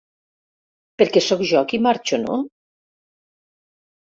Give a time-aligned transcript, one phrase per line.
[1.01, 2.41] Perquè sóc jo qui marxo, no?